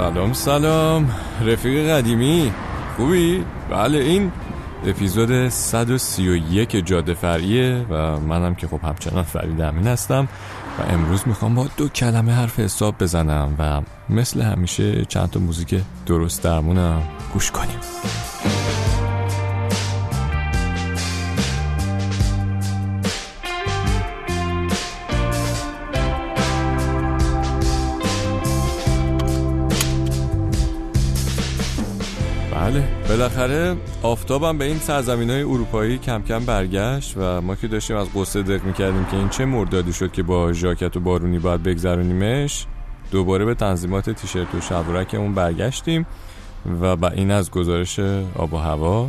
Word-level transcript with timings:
سلام 0.00 0.32
سلام. 0.32 1.10
رفیق 1.44 1.90
قدیمی. 1.90 2.52
خوبی؟ 2.96 3.44
بله 3.70 3.98
این 3.98 4.32
اپیزود 4.86 5.48
131 5.48 6.86
جاده 6.86 7.14
فریه 7.14 7.86
و 7.90 8.20
منم 8.20 8.54
که 8.54 8.66
خب 8.66 8.80
همچنان 8.82 9.22
فرید 9.22 9.60
امین 9.60 9.86
هستم 9.86 10.28
و 10.78 10.92
امروز 10.92 11.22
می‌خوام 11.26 11.54
با 11.54 11.68
دو 11.76 11.88
کلمه 11.88 12.32
حرف 12.32 12.58
حساب 12.58 12.94
بزنم 13.00 13.56
و 13.58 13.82
مثل 14.14 14.40
همیشه 14.40 15.04
چند 15.04 15.30
تا 15.30 15.40
موزیک 15.40 15.82
درست 16.06 16.44
درمونم 16.44 17.02
گوش 17.32 17.50
کنیم. 17.50 17.78
بالاخره 33.10 33.76
آفتابم 34.02 34.58
به 34.58 34.64
این 34.64 34.78
سرزمین 34.78 35.30
های 35.30 35.42
اروپایی 35.42 35.98
کم 35.98 36.22
کم 36.22 36.44
برگشت 36.44 37.14
و 37.16 37.40
ما 37.40 37.54
که 37.54 37.68
داشتیم 37.68 37.96
از 37.96 38.08
قصه 38.14 38.42
دق 38.42 38.64
می‌کردیم 38.64 39.04
که 39.04 39.16
این 39.16 39.28
چه 39.28 39.44
مردادی 39.44 39.92
شد 39.92 40.12
که 40.12 40.22
با 40.22 40.52
ژاکت 40.52 40.96
و 40.96 41.00
بارونی 41.00 41.38
باید 41.38 41.62
بگذرونیمش 41.62 42.66
دوباره 43.10 43.44
به 43.44 43.54
تنظیمات 43.54 44.10
تیشرت 44.10 44.54
و 44.54 44.60
شلوارکمون 44.60 45.34
برگشتیم 45.34 46.06
و 46.80 46.96
با 46.96 47.08
این 47.08 47.30
از 47.30 47.50
گزارش 47.50 47.98
آب 48.36 48.54
و 48.54 48.56
هوا. 48.56 49.08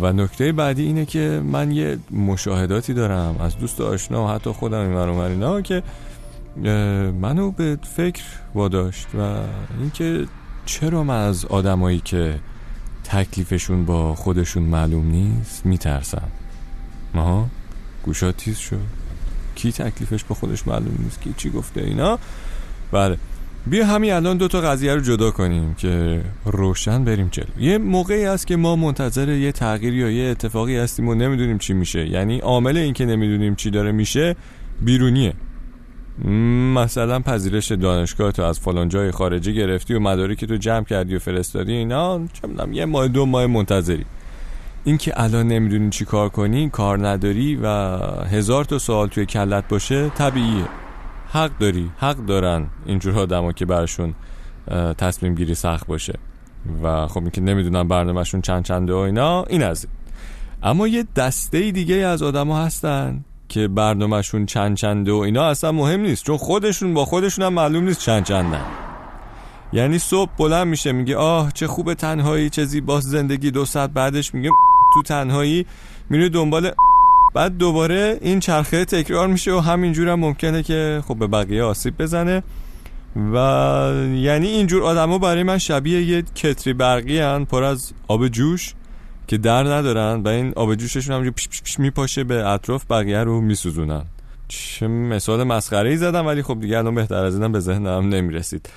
و 0.00 0.12
نکته 0.12 0.52
بعدی 0.52 0.82
اینه 0.82 1.04
که 1.04 1.42
من 1.44 1.70
یه 1.70 1.98
مشاهداتی 2.10 2.94
دارم 2.94 3.36
از 3.40 3.58
دوست 3.58 3.80
آشنا 3.80 4.24
و 4.24 4.28
حتی 4.28 4.50
خودم 4.50 4.96
این 4.96 5.18
اینا 5.18 5.60
که 5.60 5.82
منو 7.20 7.50
به 7.50 7.78
فکر 7.96 8.22
واداشت 8.54 9.06
و 9.14 9.36
اینکه 9.80 10.26
چرا 10.66 11.04
من 11.04 11.28
از 11.28 11.44
آدمایی 11.44 12.00
که 12.00 12.40
تکلیفشون 13.04 13.84
با 13.84 14.14
خودشون 14.14 14.62
معلوم 14.62 15.10
نیست 15.10 15.66
میترسم 15.66 16.28
ماها 17.14 17.48
گوشا 18.02 18.32
تیز 18.32 18.58
شد. 18.58 18.80
کی 19.54 19.72
تکلیفش 19.72 20.24
با 20.24 20.34
خودش 20.34 20.66
معلوم 20.66 20.98
نیست؟ 20.98 21.20
کی 21.20 21.34
چی 21.36 21.50
گفته 21.50 21.80
اینا؟ 21.80 22.18
بله. 22.92 23.18
بیا 23.66 23.86
همین 23.86 24.12
الان 24.12 24.36
دو 24.36 24.48
تا 24.48 24.60
قضیه 24.60 24.94
رو 24.94 25.00
جدا 25.00 25.30
کنیم 25.30 25.74
که 25.74 26.22
روشن 26.44 27.04
بریم 27.04 27.28
جلو. 27.30 27.46
یه 27.58 27.78
موقعی 27.78 28.24
است 28.24 28.46
که 28.46 28.56
ما 28.56 28.76
منتظر 28.76 29.28
یه 29.28 29.52
تغییر 29.52 29.94
یا 29.94 30.10
یه 30.10 30.30
اتفاقی 30.30 30.76
هستیم 30.76 31.08
و 31.08 31.14
نمی‌دونیم 31.14 31.58
چی 31.58 31.72
میشه. 31.72 32.06
یعنی 32.06 32.38
عامل 32.38 32.76
این 32.76 32.94
که 32.94 33.06
نمی‌دونیم 33.06 33.54
چی 33.54 33.70
داره 33.70 33.92
میشه 33.92 34.36
بیرونیه. 34.80 35.32
مثلا 36.74 37.20
پذیرش 37.20 37.72
دانشگاه 37.72 38.32
تو 38.32 38.42
از 38.42 38.60
فلان 38.60 38.88
جای 38.88 39.10
خارجی 39.10 39.54
گرفتی 39.54 39.94
و 39.94 40.00
مدارکی 40.00 40.46
تو 40.46 40.56
جمع 40.56 40.84
کردی 40.84 41.16
و 41.16 41.18
فرستادی 41.18 41.72
اینا 41.72 42.20
چه 42.32 42.48
می‌دونم 42.48 42.72
یه 42.72 42.84
ماه 42.84 43.08
دو 43.08 43.26
ماه 43.26 43.46
منتظری. 43.46 44.04
اینکه 44.84 45.12
الان 45.16 45.48
نمی‌دونی 45.48 45.90
چی 45.90 46.04
کار 46.04 46.28
کنی 46.28 46.70
کار 46.70 47.08
نداری 47.08 47.58
و 47.62 47.68
هزار 48.24 48.64
تا 48.64 48.78
سوال 48.78 49.08
توی 49.08 49.26
کلت 49.26 49.68
باشه 49.68 50.08
طبیعیه. 50.08 50.68
حق 51.28 51.58
داری 51.58 51.90
حق 51.98 52.16
دارن 52.16 52.66
اینجور 52.86 53.18
آدما 53.18 53.52
که 53.52 53.66
برشون 53.66 54.14
تصمیم 54.98 55.34
گیری 55.34 55.54
سخت 55.54 55.86
باشه. 55.86 56.18
و 56.82 57.06
خب 57.06 57.20
اینکه 57.20 57.40
نمی‌دونن 57.40 57.88
برنامهشون 57.88 58.40
چند 58.40 58.64
چنده 58.64 58.92
و 58.92 58.96
اینا 58.96 59.42
این 59.42 59.62
از. 59.62 59.86
اما 60.62 60.88
یه 60.88 61.04
دسته 61.16 61.70
دیگه 61.70 61.94
از 61.94 62.22
آدما 62.22 62.58
هستن 62.58 63.24
که 63.52 63.68
برنامهشون 63.68 64.46
چند 64.46 64.76
چنده 64.76 65.12
و 65.12 65.16
اینا 65.16 65.44
اصلا 65.44 65.72
مهم 65.72 66.00
نیست 66.00 66.24
چون 66.24 66.36
خودشون 66.36 66.94
با 66.94 67.04
خودشون 67.04 67.44
هم 67.44 67.52
معلوم 67.52 67.84
نیست 67.84 68.00
چند 68.00 68.24
چندن. 68.24 68.64
یعنی 69.72 69.98
صبح 69.98 70.30
بلند 70.38 70.66
میشه 70.66 70.92
میگه 70.92 71.16
آه 71.16 71.52
چه 71.52 71.66
خوب 71.66 71.94
تنهایی 71.94 72.50
چه 72.50 72.64
زیباست 72.64 73.08
زندگی. 73.08 73.50
دو 73.50 73.64
ساعت 73.64 73.90
بعدش 73.90 74.34
میگه 74.34 74.50
تو 74.94 75.02
تنهایی 75.02 75.66
میره 76.10 76.28
دنبال 76.28 76.70
بعد 77.34 77.58
دوباره 77.58 78.18
این 78.20 78.40
چرخه 78.40 78.84
تکرار 78.84 79.28
میشه 79.28 79.52
و 79.52 79.58
همینجور 79.58 80.08
هم 80.08 80.20
ممکنه 80.20 80.62
که 80.62 81.02
خب 81.08 81.18
به 81.18 81.26
بقیه 81.26 81.62
آسیب 81.62 81.98
بزنه. 81.98 82.42
و 83.16 83.36
یعنی 84.14 84.48
اینجور 84.48 84.82
آدما 84.82 85.18
برای 85.18 85.42
من 85.42 85.58
شبیه 85.58 86.02
یه 86.02 86.22
کتری 86.22 86.72
برقی 86.72 87.18
هن 87.18 87.44
پر 87.44 87.62
از 87.62 87.92
آب 88.08 88.28
جوش. 88.28 88.74
که 89.32 89.38
در 89.38 89.64
ندارن 89.64 90.22
و 90.22 90.28
این 90.28 90.52
آب 90.56 90.74
جوششون 90.74 91.16
هم 91.16 91.30
پیش 91.30 91.48
پیش 91.48 91.78
میپاشه 91.78 92.24
به 92.24 92.48
اطراف 92.48 92.84
بقیه 92.90 93.18
رو 93.18 93.40
میسوزونن. 93.40 94.04
چه 94.48 94.86
مثال 94.86 95.44
مسخره 95.44 95.90
ای 95.90 95.96
زدم 95.96 96.26
ولی 96.26 96.42
خب 96.42 96.60
دیگه 96.60 96.78
الان 96.78 96.94
بهتر 96.94 97.24
از 97.24 97.34
اینم 97.34 97.52
به 97.52 97.60
ذهنم 97.60 98.08
نمی‌رسید. 98.08 98.68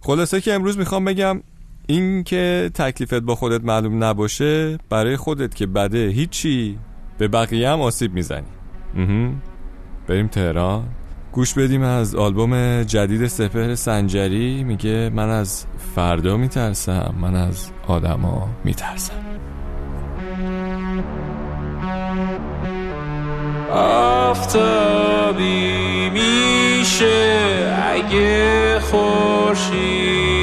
خلاصه 0.00 0.40
که 0.40 0.52
امروز 0.52 0.78
می‌خوام 0.78 1.04
بگم 1.04 1.42
این 1.86 2.24
که 2.24 2.70
تکلیفت 2.74 3.14
با 3.14 3.34
خودت 3.34 3.64
معلوم 3.64 4.04
نباشه 4.04 4.78
برای 4.88 5.16
خودت 5.16 5.54
که 5.54 5.66
بده 5.66 6.08
هیچی 6.08 6.78
به 7.18 7.28
بقیه 7.28 7.70
هم 7.70 7.80
آسیب 7.80 8.14
می‌زنی. 8.14 8.46
بریم 10.06 10.28
تهران. 10.28 10.88
گوش 11.32 11.54
بدیم 11.54 11.82
از 11.82 12.14
آلبوم 12.14 12.82
جدید 12.82 13.26
سپهر 13.26 13.74
سنجری. 13.74 14.64
میگه 14.64 15.10
من 15.14 15.28
از 15.28 15.66
فردا 15.94 16.36
میترسم 16.36 17.14
من 17.20 17.34
از 17.34 17.70
آدما 17.86 18.48
میترسم. 18.64 19.14
آفتابی 23.74 25.64
میشه 26.10 27.44
اگه 27.94 28.80
خورشید 28.80 30.34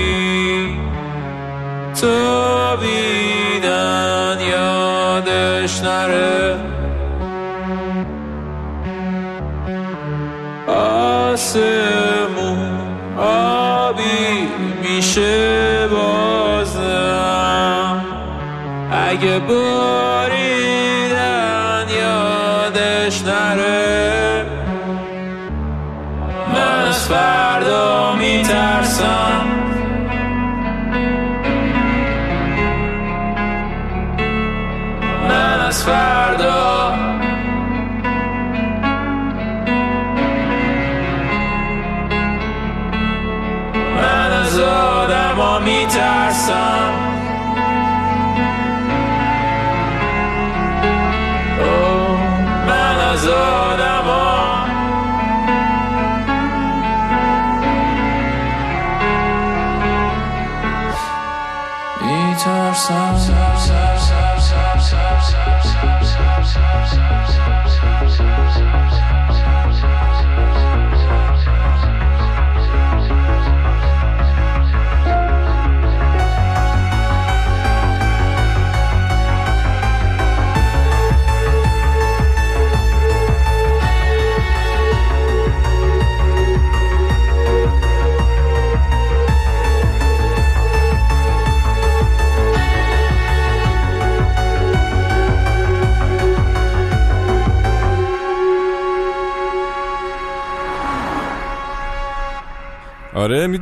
تو 2.01 2.77
بیدن 2.77 4.37
یادش 4.51 5.81
نره. 5.83 6.59
آسمون 10.67 11.91
آبی 13.17 14.47
میشه 14.83 15.87
بازم. 15.87 17.11
اگه 18.91 19.39
باریدن 19.39 20.40
یادش 23.11 23.23
آره 62.89 63.30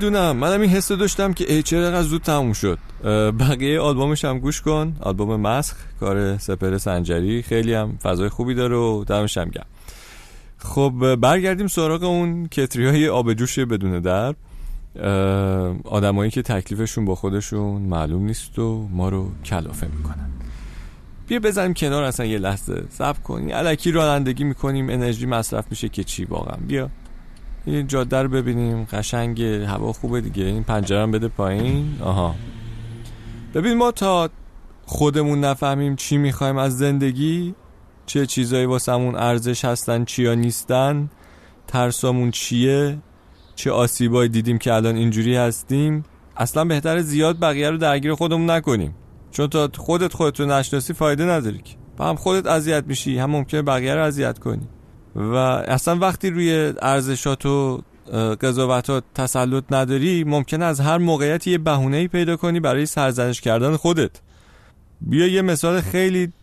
می‌دونم. 0.04 0.38
منم 0.38 0.62
این 0.62 0.70
حس 0.70 0.92
داشتم 0.92 1.34
که 1.34 1.54
ای 1.54 1.64
چرا 1.64 2.04
زود 2.04 2.22
تموم 2.22 2.54
شد. 2.54 2.80
بقیه 3.40 3.80
آلبومش 3.80 4.26
هم 4.26 4.40
گوش 4.40 4.62
کن. 4.62 4.96
آلبوم 5.00 5.36
مسخ 5.36 5.76
کار 6.00 6.38
سپر 6.38 6.78
سنجری. 6.78 7.42
خیلی 7.42 7.74
هم 7.74 7.98
فضای 8.04 8.30
خوبی 8.30 8.54
داره 8.54 8.76
و 8.76 9.04
دمش 9.04 9.38
هم 9.38 9.50
گرم. 9.50 9.66
خب 10.58 11.16
برگردیم 11.16 11.68
سراغ 11.68 12.04
اون 12.04 12.48
کتری 12.48 12.88
های 12.88 13.10
آب 13.10 13.34
جوش 13.34 13.60
بدون 13.60 14.00
در 14.00 14.36
آدمایی 15.84 16.32
که 16.32 16.42
تکلیفشون 16.42 17.06
با 17.06 17.16
خودشون 17.16 17.82
معلوم 17.82 18.26
نیست 18.26 18.60
و 18.60 18.88
ما 18.92 19.10
رو 19.10 19.32
کلافه 19.46 19.88
می‌کنن. 19.98 20.30
بیا 21.28 21.40
بزنیم 21.40 21.74
کنار 21.74 22.04
اصلا 22.04 22.26
یه 22.26 22.38
لحظه 22.38 22.84
صبر 22.90 23.20
کنی 23.20 23.52
علکی 23.52 23.92
رانندگی 23.92 24.44
می‌کنیم. 24.44 24.90
انرژی 24.90 25.26
مصرف 25.26 25.66
میشه 25.70 25.90
که 25.90 26.04
چی 26.04 26.26
واقعا. 26.26 26.58
بیا. 26.68 26.90
این 27.66 27.88
جاده 27.88 28.18
رو 28.18 28.30
ببینیم. 28.30 28.84
قشنگ 28.84 29.42
هوا 29.42 29.94
خوبه 29.94 30.22
دیگه. 30.22 30.44
این 30.44 30.64
پنجره 30.64 31.08
بده 31.08 31.28
پایین. 31.28 31.98
آها. 32.04 32.36
ببین 33.54 33.74
ما 33.78 33.92
تا 33.92 34.30
خودمون 34.86 35.40
نفهمیم 35.40 35.96
چی 35.96 36.18
می‌خوایم 36.18 36.58
از 36.58 36.78
زندگی 36.78 37.56
چه 38.06 38.26
چیزایی 38.26 38.66
واسمون 38.66 39.16
ارزش 39.16 39.66
هستن 39.66 40.06
چیا 40.06 40.34
نیستن 40.34 41.10
ترسامون 41.68 42.32
چیه 42.32 42.98
چه 43.56 43.72
آسیبایی 43.72 44.30
دیدیم 44.30 44.58
که 44.58 44.74
الان 44.74 44.96
اینجوری 44.96 45.36
هستیم. 45.36 46.04
اصلا 46.38 46.66
بهتر 46.66 47.00
زیاد 47.02 47.40
بقیه 47.40 47.70
رو 47.70 47.78
درگیر 47.78 48.14
خودمون 48.14 48.50
نکنیم. 48.50 48.96
چون 49.32 49.48
تا 49.48 49.70
خودت 49.78 50.14
خودت 50.14 50.40
رو 50.40 50.46
نشناسی 50.46 50.94
فایده 50.94 51.26
نداری 51.26 51.58
که. 51.58 51.76
هم 52.04 52.16
خودت 52.16 52.48
اذیت 52.48 52.84
میشی. 52.88 53.18
هم 53.18 53.30
ممکنه 53.30 53.62
بقیه 53.62 53.96
رو 53.96 54.04
اذیت 54.04 54.40
کنی. 54.40 54.68
و 55.20 55.36
اصلا 55.68 55.96
وقتی 55.96 56.30
روی 56.30 56.74
ارزشات 56.82 57.46
و 57.46 57.82
قضاوتات 58.42 59.04
تسلط 59.16 59.64
نداری 59.72 60.24
ممکنه 60.24 60.66
از 60.66 60.80
هر 60.80 60.98
موقعیتی 60.98 61.52
یه 61.52 61.58
بهونه‌ای 61.58 62.08
پیدا 62.08 62.36
کنی 62.36 62.60
برای 62.60 62.86
سرزنش 62.86 63.42
کردن 63.42 63.76
خودت. 63.76 64.12
بیا 65.02 65.28
یه 65.28 65.42
مثال 65.42 65.82
خیلی 65.82 66.34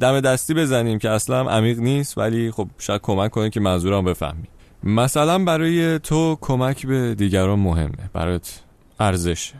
دم 0.00 0.20
دستی 0.20 0.54
بزنیم 0.54 0.98
که 0.98 1.10
اصلا 1.10 1.50
عمیق 1.50 1.78
نیست 1.78 2.18
ولی 2.18 2.50
خب 2.50 2.68
شاید 2.78 3.00
کمک 3.00 3.30
کنه 3.30 3.50
که 3.50 3.60
منظورم 3.60 4.04
بفهمی. 4.04 4.44
مثلا 4.84 5.44
برای 5.44 5.98
تو 5.98 6.38
کمک 6.40 6.86
به 6.86 7.14
دیگران 7.14 7.58
مهمه 7.58 8.10
برات 8.12 8.60
ارزشه. 9.00 9.54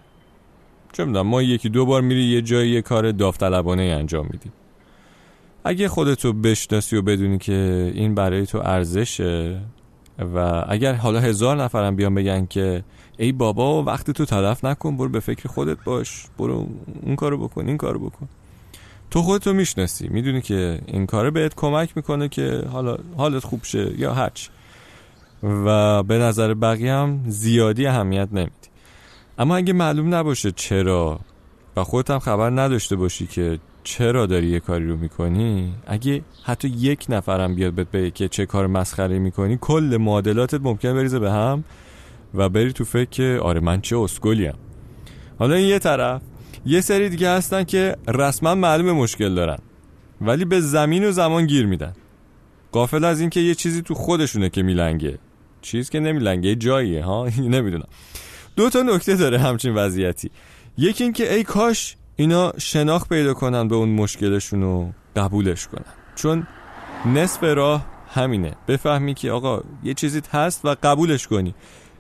چه 0.93 1.05
می‌دونم 1.05 1.27
ما 1.27 1.43
یکی 1.43 1.69
دو 1.69 1.87
بار 1.87 2.03
میری 2.03 2.25
یه 2.25 2.43
جایی 2.43 2.71
یه 2.71 2.83
کار 2.83 3.13
داوطلبانه 3.13 3.83
انجام 3.83 4.29
میدی 4.31 4.51
اگه 5.65 5.89
خودتو 5.89 6.33
بشناسی 6.33 6.97
و 6.97 7.03
بدونی 7.03 7.39
که 7.39 7.93
این 7.95 8.15
برای 8.15 8.47
تو 8.47 8.59
ارزشه 8.59 9.61
و 10.35 10.65
اگر 10.69 10.93
حالا 10.93 11.21
هزار 11.21 11.63
نفرم 11.63 11.97
بیان 11.97 12.15
بگن 12.15 12.47
که 12.47 12.85
ای 13.19 13.33
بابا 13.33 13.83
وقتی 13.83 14.13
تو 14.13 14.25
تلف 14.25 14.65
نکن 14.65 14.97
برو 14.97 15.09
به 15.09 15.21
فکر 15.21 15.49
خودت 15.49 15.85
باش 15.85 16.25
برو 16.39 16.67
اون 17.03 17.17
کارو 17.17 17.39
بکن 17.39 17.69
این 17.69 17.77
کارو 17.77 17.99
بکن. 17.99 18.29
تو 19.11 19.23
خودتو 19.23 19.53
می‌شناسی 19.53 20.09
می‌دونی 20.09 20.41
که 20.41 20.81
این 20.87 21.07
کاره 21.07 21.31
بهت 21.31 21.55
کمک 21.55 21.97
می‌کنه 21.97 22.29
که 22.29 22.65
حالا 22.73 22.99
حالت 23.17 23.45
خوب 23.45 23.65
شه 23.65 24.01
یا 24.01 24.15
هرچی. 24.15 24.49
و 25.43 26.03
به 26.03 26.19
نظر 26.19 26.55
بقیه 26.55 26.93
هم 26.93 27.21
زیادی 27.27 27.87
اهمیت 27.87 28.29
نمیدی. 28.33 28.69
اما 29.39 29.57
اگه 29.57 29.73
معلوم 29.73 30.15
نباشه 30.15 30.53
چرا 30.53 31.21
و 31.77 31.85
خودت 31.85 32.11
هم 32.11 32.19
خبر 32.19 32.51
نداشته 32.51 32.97
باشی 32.97 33.27
که 33.27 33.59
چرا 33.85 34.27
داری 34.27 34.47
یه 34.47 34.61
کاری 34.61 34.89
رو 34.89 34.97
می‌کنی؟ 34.97 35.75
اگه 35.87 36.23
حتی 36.43 36.69
یک 36.69 37.07
نفرم 37.09 37.55
بیاد 37.55 37.73
بهت 37.73 37.91
بگه 37.91 38.11
که 38.11 38.29
چه 38.29 38.47
کار 38.47 38.67
مسخره 38.67 39.19
می‌کنی 39.19 39.59
کل 39.61 39.97
معادلاتت 40.01 40.61
ممکنه 40.61 40.95
بریزه 40.95 41.19
به 41.19 41.33
هم 41.33 41.65
و 42.35 42.49
بری 42.49 42.73
تو 42.73 42.85
فکر 42.85 43.11
که 43.11 43.39
آره 43.43 43.61
من 43.61 43.81
چه 43.81 43.99
اسکلیم. 43.99 44.55
حالا 45.39 45.55
این 45.55 45.69
یه 45.69 45.79
طرف. 45.79 46.23
یه 46.67 46.81
سری 46.81 47.09
دیگه 47.09 47.31
هستن 47.31 47.65
که 47.65 47.97
رسما 48.09 48.55
معلوم 48.55 48.91
مشکل 48.91 49.35
دارن 49.35 49.59
ولی 50.21 50.45
به 50.45 50.61
زمین 50.61 51.09
و 51.09 51.13
زمان 51.13 51.47
گیر 51.47 51.67
میدن. 51.67 51.93
قافل 52.73 53.05
از 53.05 53.21
اینکه 53.21 53.41
یه 53.41 53.55
چیزی 53.55 53.83
تو 53.83 53.95
خودشونه 53.95 54.49
که 54.49 54.63
میلنگه. 54.63 55.19
چیز 55.63 55.91
که 55.91 56.01
نمیلنگه 56.01 56.55
جاییه 56.55 57.05
ها؟ 57.05 57.29
نمی‌دونم. 57.55 57.89
دو 58.57 58.71
تا 58.71 58.83
نکته 58.83 59.17
داره 59.17 59.39
همچین 59.39 59.75
وضعیتی. 59.75 60.31
یکی 60.79 61.05
اینکه 61.05 61.35
ای 61.35 61.45
کاش 61.45 61.97
اینا 62.17 62.53
شناخت 62.59 63.09
پیدا 63.09 63.35
کنن 63.35 63.69
به 63.69 63.75
اون 63.75 63.89
مشکلشون 63.89 64.63
رو 64.63 64.93
قبولش 65.17 65.67
کنن. 65.67 65.85
چون 66.15 66.47
نصف 67.15 67.43
راه 67.43 67.87
همینه. 68.15 68.53
بفهمی 68.69 69.15
که 69.15 69.31
آقا 69.31 69.61
یه 69.85 69.95
چیزی 69.95 70.23
هست 70.33 70.65
و 70.65 70.77
قبولش 70.83 71.27
کنی. 71.27 71.55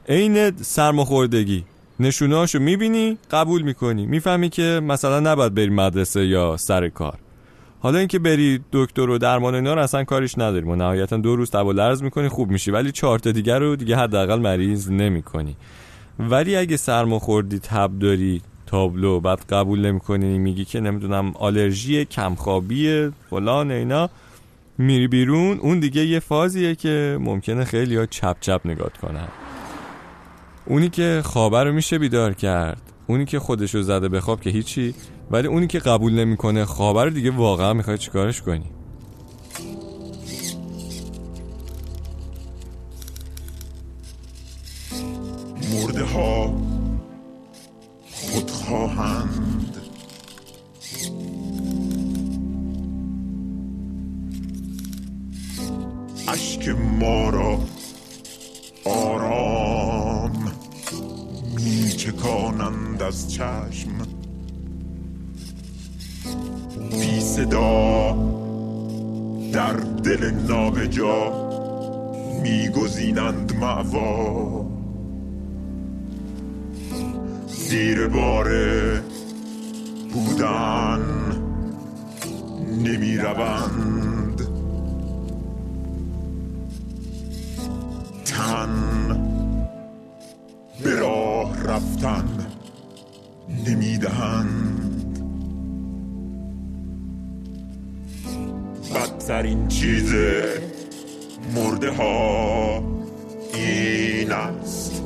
عین 0.09 0.57
سرماخوردگی. 0.57 1.65
نشونهاشو 2.01 2.59
می‌بینی 2.59 3.19
قبول 3.31 3.63
می‌کنی. 3.63 4.07
می‌فهمی 4.07 4.49
که 4.49 4.81
مثلا 4.85 5.21
نباید 5.21 5.55
بری 5.55 5.71
مدرسه 5.71 6.27
یا 6.27 6.57
سر 6.57 6.89
کار. 6.89 7.19
حالا 7.81 7.99
اینکه 7.99 8.19
بری 8.19 8.61
دکتر 8.73 9.11
و 9.11 9.19
درمان 9.19 9.55
اینا 9.55 9.75
رو 9.75 9.83
اصلا 9.83 10.05
کاریش 10.05 10.39
نداریم 10.39 10.69
و 10.69 10.77
نهایتا 10.77 11.17
دو 11.17 11.37
روز 11.37 11.51
تب 11.51 11.67
و 11.67 11.73
لرز 11.73 12.03
می‌کنی 12.03 12.29
خوب 12.29 12.51
میشی. 12.51 12.71
ولی 12.71 12.93
چهار 12.93 13.19
تا 13.19 13.33
دیگر 13.33 13.59
رو 13.59 13.77
دیگه 13.77 13.97
حداقل 13.97 14.41
مریض 14.41 14.91
نمی‌کنی. 14.91 15.57
ولی 16.19 16.57
اگه 16.57 16.77
سرماخوردی 16.77 17.59
تب 17.59 17.99
داری 17.99 18.43
تابلو. 18.67 19.21
بعد 19.21 19.45
قبول 19.49 19.87
نمی‌کنی 19.87 20.39
میگی 20.39 20.65
که 20.65 20.81
نمی‌دونم 20.81 21.33
آلرژی 21.37 22.05
کمخوابی 22.05 23.11
فلان 23.31 23.71
اینا. 23.71 24.11
میری 24.79 25.09
بیرون. 25.09 25.59
اون 25.59 25.81
دیگه 25.81 26.07
یه 26.07 26.21
فازیه 26.21 26.75
که 26.75 27.19
ممکنه 27.21 27.65
خیلی 27.65 27.97
ها 27.97 28.07
چپ 28.07 28.37
چپ 28.41 28.61
نگات 28.65 28.97
کنن. 28.97 29.29
اونی 30.67 30.89
که 30.89 31.23
خوابه 31.25 31.65
رو 31.65 31.73
میشه 31.73 31.99
بیدار 31.99 32.33
کرد. 32.33 32.83
اونی 33.07 33.25
که 33.25 33.39
خودشو 33.39 33.83
زده 33.83 34.09
به 34.09 34.21
خواب 34.21 34.41
که 34.41 34.51
هیچی. 34.51 34.95
ولی 35.31 35.49
اونی 35.49 35.67
که 35.67 35.79
قبول 35.79 36.13
نمی‌کنه 36.13 36.65
خوابه 36.65 37.05
رو 37.05 37.11
دیگه 37.11 37.31
واقعا 37.31 37.73
می‌خوای 37.73 37.99
چیکارش 37.99 38.43
کنی؟ 38.43 38.67
در 69.55 69.73
دل 70.05 70.31
نابجا 70.49 71.33
میگزینند 72.43 73.57
معوا 73.57 74.67
زیر 77.47 78.09
باره 78.09 79.03
بودن 80.13 81.01
نمی 82.83 83.17
روند 83.17 84.41
تن 88.25 88.69
به 90.85 90.95
راه 90.95 91.63
رفتن 91.63 92.25
نمی 93.67 93.99
دهند 93.99 94.74
بدترین 99.25 99.69
چیز 99.69 100.15
مرده 101.55 101.91
ها 101.91 102.83
این 103.55 104.33
است. 104.33 105.03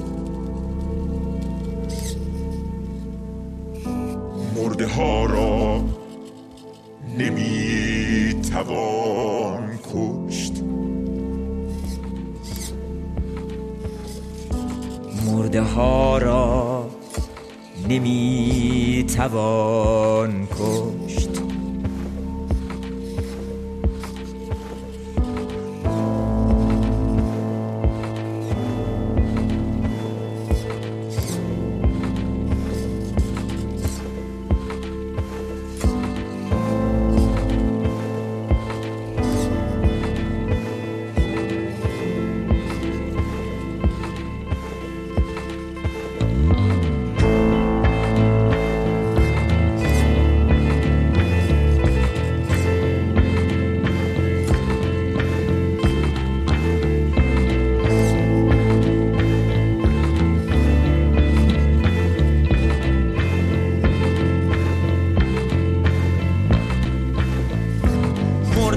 مرده 4.56 4.86
ها 4.86 5.24
را 5.26 5.84
نمی 7.18 8.34
توان 8.52 9.78
کشت. 9.94 10.62
مرده 15.26 15.60
ها 15.60 16.18
را 16.18 16.86
نمی 17.88 19.04
توان 19.16 20.46
کشت. 20.46 20.97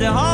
مرده 0.01 0.11
ها 0.11 0.30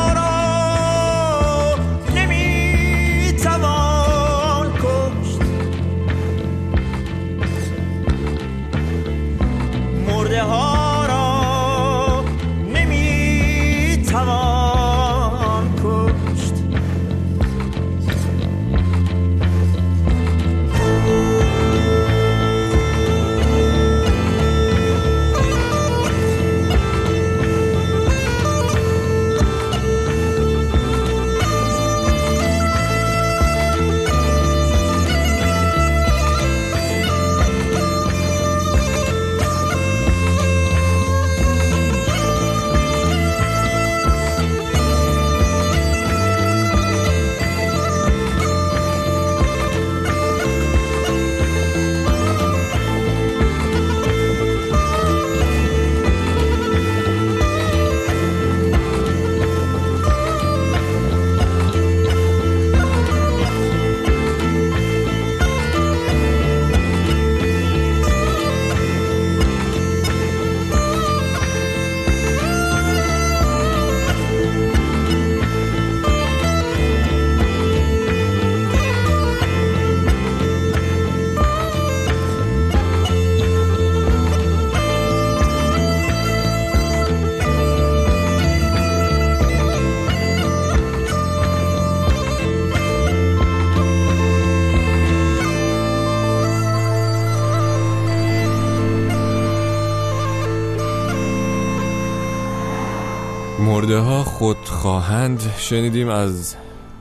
مرده 103.60 103.98
ها 103.98 104.22
خود 104.22 104.56
خواهند 104.56 105.40
شنیدیم 105.56 106.08
از 106.08 106.56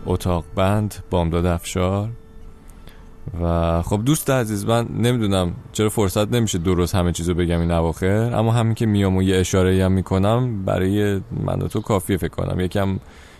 اتاق 0.06 0.44
بند 0.56 0.96
بامداد 1.10 1.46
افشار. 1.46 2.10
و 3.42 3.82
خب 3.82 4.02
دوست 4.06 4.30
عزیز 4.30 4.66
من 4.66 4.88
نمی‌دونم 5.00 5.54
چرا 5.72 5.90
فرصت 5.90 6.32
نمیشه 6.32 6.58
درست 6.58 6.96
همه 6.96 7.12
چیزو 7.12 7.34
بگم 7.34 7.60
این 7.60 7.72
اواخر 7.72 8.36
اما 8.36 8.52
همین 8.52 8.74
که 8.74 8.86
میام 8.86 9.16
و 9.16 9.22
یه 9.22 9.36
اشاره 9.36 9.86
هم 9.86 9.92
می‌کنم 9.92 10.66
برای 10.66 11.22
من 11.46 11.62
و 11.62 11.68
تو 11.68 11.82
کافیه 11.82 12.18
فکر 12.18 12.28
کنم. 12.28 12.60
یکم 12.60 13.00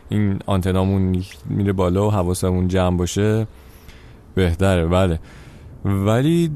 این 0.10 0.40
آنتنامون 0.46 1.24
میره 1.50 1.74
بالا 1.74 2.08
و 2.08 2.12
حواسمون 2.12 2.68
جمع 2.68 2.98
باشه. 2.98 3.48
بهتره 4.36 4.88
بله. 4.88 5.20
ولی 5.86 6.52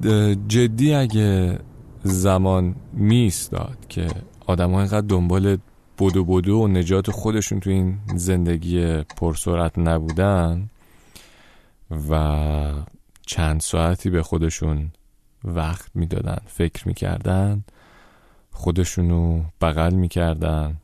جدی 0.48 0.94
اگه 0.94 1.60
زمان 2.04 2.76
میستاد 2.94 3.78
که 3.90 4.08
آدم 4.48 4.72
ها 4.72 4.80
اینقدر 4.80 5.08
دنبال 5.08 5.58
بدو 6.02 6.26
بدو 6.26 6.58
و 6.58 6.68
نجات 6.68 7.12
خودشون 7.12 7.60
تو 7.60 7.70
این 7.70 8.00
زندگی 8.16 9.02
پرسرعت 9.04 9.80
نبودن 9.80 10.70
و 12.10 12.74
چند 13.26 13.62
ساعتی 13.62 14.10
به 14.10 14.24
خودشون 14.24 14.92
وقت 15.44 15.92
می‌دادن 15.96 16.38
فکر 16.48 16.88
می‌کردن 16.88 17.64
خودشونو 18.52 19.44
بغل 19.62 19.94
می‌کردن 19.94 20.78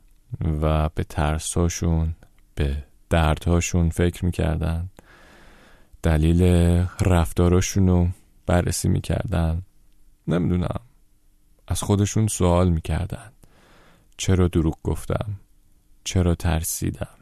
و 0.62 0.88
به 0.88 1.04
ترساشون 1.04 2.14
به 2.54 2.84
دردهاشون 3.10 3.90
فکر 3.90 4.24
می‌کردن. 4.24 4.88
دلیل 6.02 6.42
رفتاراشونو 7.00 8.08
بررسی 8.46 8.88
می‌کردن. 8.88 9.62
نمی‌دونم. 10.28 10.80
از 11.68 11.82
خودشون 11.82 12.26
سوال 12.26 12.68
می‌کردن. 12.68 13.30
چرا 14.20 14.48
دروغ 14.48 14.78
گفتم؟ 14.84 15.40
چرا 16.04 16.34
ترسیدم؟ 16.34 17.18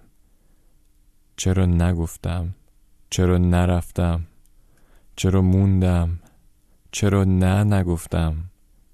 چرا 1.36 1.66
نگفتم؟ 1.66 2.54
چرا 3.10 3.38
نرفتم؟ 3.38 4.26
چرا 5.16 5.42
موندم؟ 5.42 6.18
چرا 6.92 7.24
نه 7.24 7.64
نگفتم؟ 7.64 8.36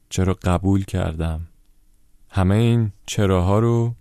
چرا 0.09 0.37
قبول 0.43 0.85
کردم؟ 0.85 1.49
همه 2.31 2.55
این 2.55 2.93
چراها 3.07 3.59
رو 3.59 3.95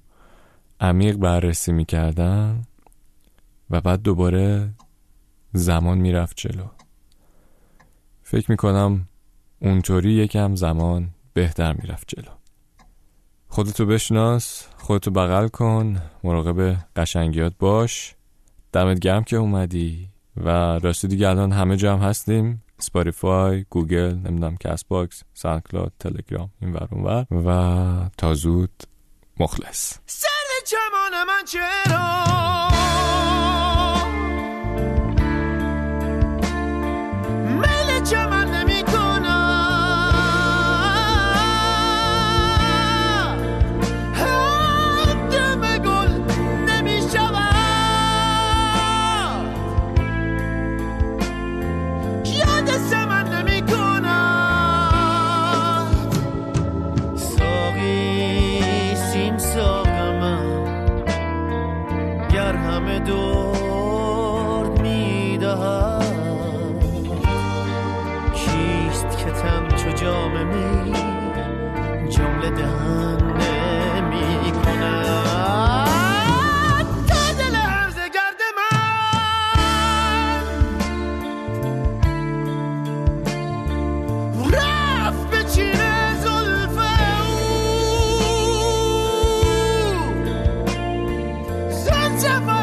عمیق 0.79 1.15
بررسی 1.15 1.72
می‌کردن 1.72 2.62
و 3.70 3.81
بعد 3.81 4.01
دوباره 4.01 4.70
زمان 5.53 5.98
می‌رفت 5.98 6.38
جلو. 6.38 6.67
فکر 8.24 8.51
می‌کنم 8.51 9.08
اونطوری 9.60 10.13
یکم 10.13 10.55
زمان 10.55 11.10
بهتر 11.34 11.74
می‌رفت 11.74 12.08
جلو. 12.08 12.41
خودتو 13.51 13.86
بشناس 13.86 14.67
خودتو 14.77 15.12
بغل 15.12 15.48
کن 15.48 16.01
مراقب 16.24 16.75
قشنگیات 16.96 17.53
باش. 17.60 18.15
دمت 18.74 19.00
گرم 19.00 19.24
که 19.24 19.36
اومدی 19.36 20.10
و 20.38 20.50
راستی 20.79 21.08
دیگه 21.08 21.29
الان 21.29 21.51
همه 21.51 21.77
جمع 21.77 22.01
هستیم. 22.03 22.63
Spotify 22.80 23.66
Google 23.70 24.13
نمی‌دونم 24.13 24.58
Castbox 24.58 25.24
SoundCloud 25.34 25.92
تلگرام 26.00 26.50
این 26.62 26.74
ور 26.74 26.88
اون 26.91 27.03
ور. 27.03 27.25
و 27.31 28.10
تا 28.17 28.34
زود 28.34 28.84
مخلص. 29.39 29.98
سر 30.05 30.27
چمان 30.65 31.24
من 31.27 31.46
چرا؟ 31.46 32.41
او 92.25 92.61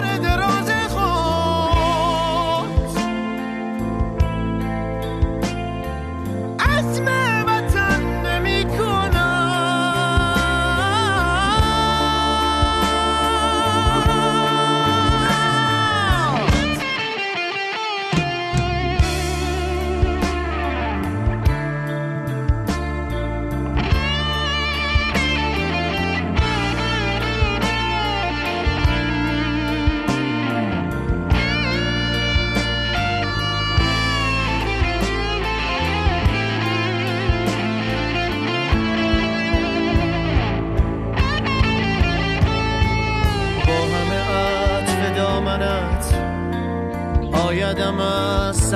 از 48.69 48.75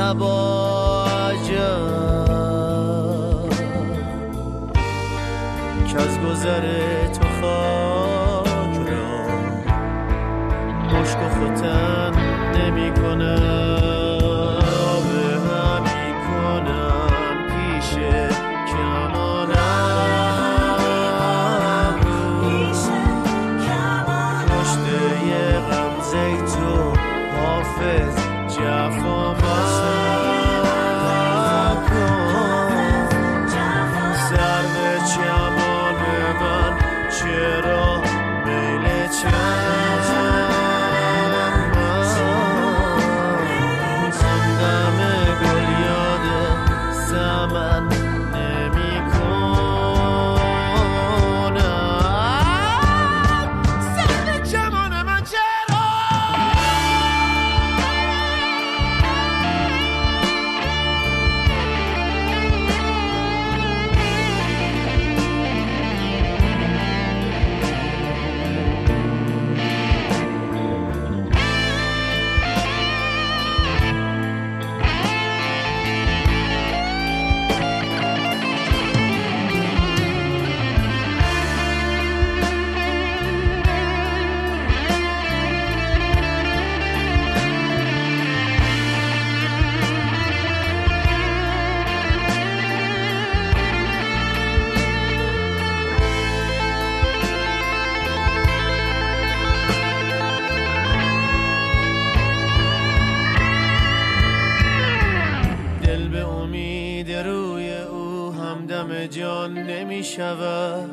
شود 110.16 110.90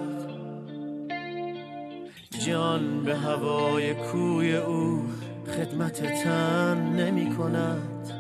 جان 2.48 3.04
به 3.04 3.16
هوای 3.16 3.94
کوی 3.94 4.56
او 4.56 5.04
خدمت 5.48 6.24
تن 6.24 6.96
نمی 6.96 7.36
کند 7.36 8.14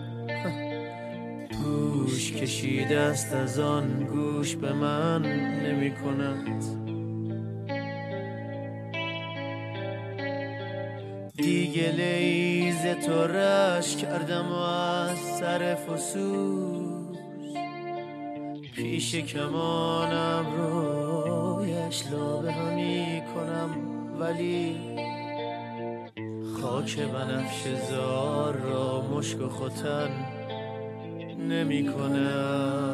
گوش 1.64 2.32
کشیده 2.32 3.00
است 3.00 3.34
از 3.34 3.60
آن 3.60 4.04
گوش 4.04 4.56
به 4.56 4.74
من 4.74 5.22
نمی 5.66 5.92
کند 5.92 6.64
دیگه 11.36 11.92
لیز 11.92 13.06
تو 13.06 13.28
رش 13.28 13.96
کردم 13.96 14.52
و 14.52 14.56
از 14.56 15.18
سر 15.40 15.76
فسوس 15.76 16.89
پیش 18.80 19.16
کمانم 19.16 20.46
رویش 20.58 22.04
لابه 22.12 22.52
همی 22.52 23.22
کنم 23.36 23.70
ولی 24.20 24.76
خاک 26.62 27.00
بنفش 27.00 27.68
زار 27.90 28.54
را 28.54 29.02
مشک 29.02 29.42
و 29.42 29.50
ختن 29.50 30.10
نمی 31.50 31.88
کنم 31.88 32.89